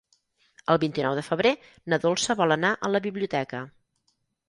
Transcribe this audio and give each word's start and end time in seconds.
El 0.73 0.79
vint-i-nou 0.83 1.19
de 1.19 1.25
febrer 1.27 1.53
na 1.95 2.01
Dolça 2.09 2.39
vol 2.43 2.59
anar 2.59 2.75
a 2.89 2.93
la 2.97 3.07
biblioteca. 3.09 3.65